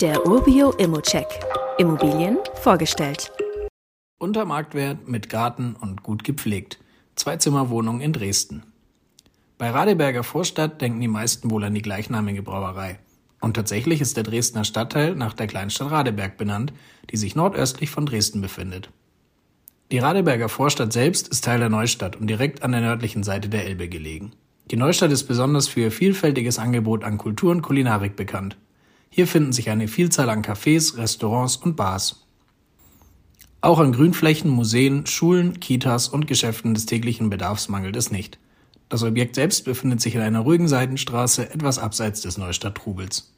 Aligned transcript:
Der 0.00 0.24
Urbio 0.28 0.70
Immocheck. 0.78 1.26
Immobilien 1.76 2.38
vorgestellt. 2.62 3.32
Unter 4.20 4.44
Marktwert 4.44 5.08
mit 5.08 5.28
Garten 5.28 5.74
und 5.74 6.04
gut 6.04 6.22
gepflegt. 6.22 6.78
Zweizimmerwohnung 7.16 8.00
in 8.00 8.12
Dresden. 8.12 8.62
Bei 9.58 9.70
Radeberger 9.70 10.22
Vorstadt 10.22 10.80
denken 10.80 11.00
die 11.00 11.08
meisten 11.08 11.50
wohl 11.50 11.64
an 11.64 11.74
die 11.74 11.82
gleichnamige 11.82 12.42
Brauerei. 12.42 13.00
Und 13.40 13.54
tatsächlich 13.54 14.00
ist 14.00 14.16
der 14.16 14.22
Dresdner 14.22 14.62
Stadtteil 14.62 15.16
nach 15.16 15.34
der 15.34 15.48
Kleinstadt 15.48 15.90
Radeberg 15.90 16.36
benannt, 16.36 16.72
die 17.10 17.16
sich 17.16 17.34
nordöstlich 17.34 17.90
von 17.90 18.06
Dresden 18.06 18.40
befindet. 18.40 18.90
Die 19.90 19.98
Radeberger 19.98 20.48
Vorstadt 20.48 20.92
selbst 20.92 21.26
ist 21.26 21.44
Teil 21.44 21.58
der 21.58 21.70
Neustadt 21.70 22.14
und 22.14 22.28
direkt 22.28 22.62
an 22.62 22.70
der 22.70 22.82
nördlichen 22.82 23.24
Seite 23.24 23.48
der 23.48 23.66
Elbe 23.66 23.88
gelegen. 23.88 24.30
Die 24.70 24.76
Neustadt 24.76 25.10
ist 25.10 25.24
besonders 25.24 25.66
für 25.66 25.80
ihr 25.80 25.90
vielfältiges 25.90 26.60
Angebot 26.60 27.02
an 27.02 27.18
Kultur 27.18 27.50
und 27.50 27.62
Kulinarik 27.62 28.14
bekannt. 28.14 28.56
Hier 29.10 29.26
finden 29.26 29.52
sich 29.52 29.70
eine 29.70 29.88
Vielzahl 29.88 30.30
an 30.30 30.42
Cafés, 30.42 30.96
Restaurants 30.96 31.56
und 31.56 31.76
Bars. 31.76 32.24
Auch 33.60 33.80
an 33.80 33.92
Grünflächen, 33.92 34.50
Museen, 34.50 35.06
Schulen, 35.06 35.58
Kitas 35.58 36.08
und 36.08 36.26
Geschäften 36.26 36.74
des 36.74 36.86
täglichen 36.86 37.28
Bedarfs 37.28 37.68
mangelt 37.68 37.96
es 37.96 38.10
nicht. 38.10 38.38
Das 38.88 39.02
Objekt 39.02 39.34
selbst 39.34 39.64
befindet 39.64 40.00
sich 40.00 40.14
in 40.14 40.20
einer 40.20 40.40
ruhigen 40.40 40.68
Seitenstraße 40.68 41.50
etwas 41.50 41.78
abseits 41.78 42.20
des 42.20 42.38
Neustadt-Trubels. 42.38 43.32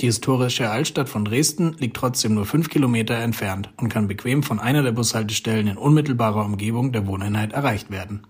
Die 0.00 0.06
historische 0.06 0.70
Altstadt 0.70 1.08
von 1.08 1.24
Dresden 1.24 1.76
liegt 1.78 1.96
trotzdem 1.96 2.34
nur 2.34 2.46
fünf 2.46 2.68
Kilometer 2.68 3.16
entfernt 3.16 3.70
und 3.76 3.88
kann 3.88 4.08
bequem 4.08 4.42
von 4.42 4.60
einer 4.60 4.82
der 4.82 4.92
Bushaltestellen 4.92 5.66
in 5.66 5.76
unmittelbarer 5.76 6.44
Umgebung 6.44 6.92
der 6.92 7.06
Wohneinheit 7.06 7.52
erreicht 7.52 7.90
werden. 7.90 8.22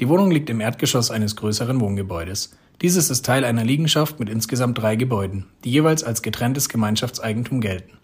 Die 0.00 0.08
Wohnung 0.08 0.30
liegt 0.30 0.50
im 0.50 0.60
Erdgeschoss 0.60 1.10
eines 1.10 1.36
größeren 1.36 1.80
Wohngebäudes. 1.80 2.56
Dieses 2.82 3.08
ist 3.08 3.24
Teil 3.24 3.44
einer 3.44 3.64
Liegenschaft 3.64 4.20
mit 4.20 4.28
insgesamt 4.28 4.78
drei 4.78 4.96
Gebäuden, 4.96 5.46
die 5.64 5.70
jeweils 5.70 6.04
als 6.04 6.20
getrenntes 6.20 6.68
Gemeinschaftseigentum 6.68 7.60
gelten. 7.62 7.96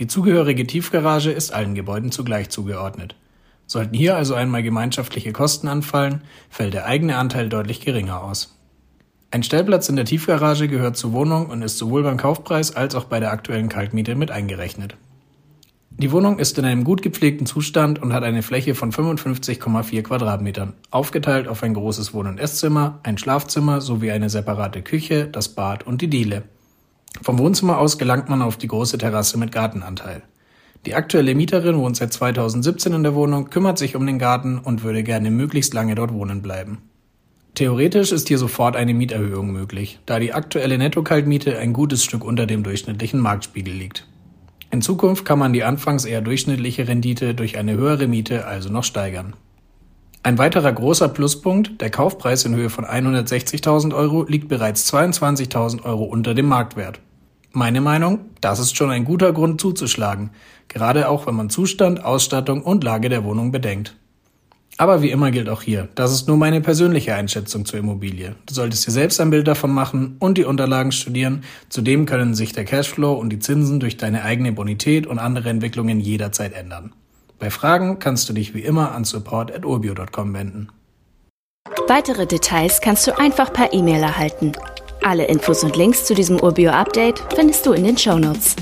Die 0.00 0.08
zugehörige 0.08 0.66
Tiefgarage 0.66 1.30
ist 1.30 1.52
allen 1.52 1.74
Gebäuden 1.74 2.10
zugleich 2.10 2.48
zugeordnet. 2.48 3.14
Sollten 3.66 3.94
hier 3.94 4.16
also 4.16 4.34
einmal 4.34 4.64
gemeinschaftliche 4.64 5.32
Kosten 5.32 5.68
anfallen, 5.68 6.22
fällt 6.48 6.74
der 6.74 6.86
eigene 6.86 7.16
Anteil 7.18 7.48
deutlich 7.48 7.80
geringer 7.80 8.20
aus. 8.22 8.56
Ein 9.30 9.44
Stellplatz 9.44 9.88
in 9.88 9.94
der 9.94 10.06
Tiefgarage 10.06 10.66
gehört 10.66 10.96
zur 10.96 11.12
Wohnung 11.12 11.46
und 11.46 11.62
ist 11.62 11.78
sowohl 11.78 12.02
beim 12.02 12.16
Kaufpreis 12.16 12.74
als 12.74 12.96
auch 12.96 13.04
bei 13.04 13.20
der 13.20 13.30
aktuellen 13.30 13.68
Kaltmiete 13.68 14.16
mit 14.16 14.32
eingerechnet. 14.32 14.96
Die 16.00 16.12
Wohnung 16.12 16.38
ist 16.38 16.56
in 16.56 16.64
einem 16.64 16.82
gut 16.82 17.02
gepflegten 17.02 17.44
Zustand 17.44 18.00
und 18.00 18.14
hat 18.14 18.22
eine 18.22 18.42
Fläche 18.42 18.74
von 18.74 18.90
55,4 18.90 20.00
Quadratmetern, 20.00 20.72
aufgeteilt 20.90 21.46
auf 21.46 21.62
ein 21.62 21.74
großes 21.74 22.14
Wohn- 22.14 22.26
und 22.26 22.40
Esszimmer, 22.40 23.00
ein 23.02 23.18
Schlafzimmer 23.18 23.82
sowie 23.82 24.10
eine 24.10 24.30
separate 24.30 24.80
Küche, 24.80 25.26
das 25.26 25.50
Bad 25.50 25.86
und 25.86 26.00
die 26.00 26.08
Diele. 26.08 26.44
Vom 27.20 27.38
Wohnzimmer 27.38 27.76
aus 27.76 27.98
gelangt 27.98 28.30
man 28.30 28.40
auf 28.40 28.56
die 28.56 28.68
große 28.68 28.96
Terrasse 28.96 29.36
mit 29.36 29.52
Gartenanteil. 29.52 30.22
Die 30.86 30.94
aktuelle 30.94 31.34
Mieterin 31.34 31.76
wohnt 31.76 31.98
seit 31.98 32.14
2017 32.14 32.94
in 32.94 33.02
der 33.02 33.14
Wohnung, 33.14 33.50
kümmert 33.50 33.76
sich 33.76 33.94
um 33.94 34.06
den 34.06 34.18
Garten 34.18 34.56
und 34.56 34.82
würde 34.82 35.02
gerne 35.02 35.30
möglichst 35.30 35.74
lange 35.74 35.96
dort 35.96 36.14
wohnen 36.14 36.40
bleiben. 36.40 36.78
Theoretisch 37.56 38.10
ist 38.10 38.28
hier 38.28 38.38
sofort 38.38 38.74
eine 38.74 38.94
Mieterhöhung 38.94 39.52
möglich, 39.52 40.00
da 40.06 40.18
die 40.18 40.32
aktuelle 40.32 40.78
Nettokaltmiete 40.78 41.58
ein 41.58 41.74
gutes 41.74 42.02
Stück 42.02 42.24
unter 42.24 42.46
dem 42.46 42.62
durchschnittlichen 42.62 43.20
Marktspiegel 43.20 43.74
liegt. 43.74 44.06
In 44.70 44.82
Zukunft 44.82 45.24
kann 45.24 45.38
man 45.38 45.52
die 45.52 45.64
anfangs 45.64 46.04
eher 46.04 46.20
durchschnittliche 46.20 46.86
Rendite 46.86 47.34
durch 47.34 47.58
eine 47.58 47.72
höhere 47.72 48.06
Miete 48.06 48.46
also 48.46 48.68
noch 48.70 48.84
steigern. 48.84 49.34
Ein 50.22 50.38
weiterer 50.38 50.72
großer 50.72 51.08
Pluspunkt, 51.08 51.80
der 51.80 51.90
Kaufpreis 51.90 52.44
in 52.44 52.54
Höhe 52.54 52.70
von 52.70 52.84
160.000 52.84 53.94
Euro 53.94 54.24
liegt 54.24 54.48
bereits 54.48 54.92
22.000 54.92 55.82
Euro 55.84 56.04
unter 56.04 56.34
dem 56.34 56.46
Marktwert. 56.46 57.00
Meine 57.52 57.80
Meinung, 57.80 58.20
das 58.40 58.60
ist 58.60 58.76
schon 58.76 58.90
ein 58.90 59.04
guter 59.04 59.32
Grund 59.32 59.60
zuzuschlagen, 59.60 60.30
gerade 60.68 61.08
auch 61.08 61.26
wenn 61.26 61.34
man 61.34 61.50
Zustand, 61.50 62.04
Ausstattung 62.04 62.62
und 62.62 62.84
Lage 62.84 63.08
der 63.08 63.24
Wohnung 63.24 63.50
bedenkt. 63.50 63.96
Aber 64.80 65.02
wie 65.02 65.10
immer 65.10 65.30
gilt 65.30 65.50
auch 65.50 65.60
hier, 65.60 65.90
das 65.94 66.10
ist 66.10 66.26
nur 66.26 66.38
meine 66.38 66.62
persönliche 66.62 67.14
Einschätzung 67.14 67.66
zur 67.66 67.78
Immobilie. 67.78 68.34
Du 68.46 68.54
solltest 68.54 68.86
dir 68.86 68.92
selbst 68.92 69.20
ein 69.20 69.28
Bild 69.28 69.46
davon 69.46 69.70
machen 69.72 70.16
und 70.20 70.38
die 70.38 70.44
Unterlagen 70.44 70.90
studieren. 70.90 71.44
Zudem 71.68 72.06
können 72.06 72.34
sich 72.34 72.54
der 72.54 72.64
Cashflow 72.64 73.12
und 73.12 73.28
die 73.28 73.40
Zinsen 73.40 73.78
durch 73.78 73.98
deine 73.98 74.22
eigene 74.22 74.52
Bonität 74.52 75.06
und 75.06 75.18
andere 75.18 75.50
Entwicklungen 75.50 76.00
jederzeit 76.00 76.54
ändern. 76.54 76.94
Bei 77.38 77.50
Fragen 77.50 77.98
kannst 77.98 78.30
du 78.30 78.32
dich 78.32 78.54
wie 78.54 78.62
immer 78.62 78.92
an 78.92 79.04
support.urbio.com 79.04 80.32
wenden. 80.32 80.68
Weitere 81.86 82.24
Details 82.24 82.80
kannst 82.80 83.06
du 83.06 83.18
einfach 83.18 83.52
per 83.52 83.74
E-Mail 83.74 84.02
erhalten. 84.02 84.52
Alle 85.02 85.26
Infos 85.26 85.62
und 85.62 85.76
Links 85.76 86.06
zu 86.06 86.14
diesem 86.14 86.40
Urbio-Update 86.40 87.22
findest 87.36 87.66
du 87.66 87.72
in 87.72 87.84
den 87.84 87.98
Show 87.98 88.18
Notes. 88.18 88.56